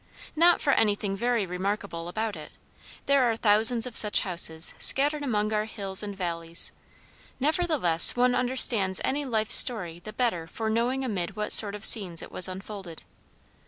[0.35, 2.53] Not for anything very remarkable about it;
[3.05, 6.71] there are thousands of such houses scattered among our hills and valleys;
[7.39, 12.23] nevertheless one understands any life story the better for knowing amid what sort of scenes
[12.23, 13.03] it was unfolded.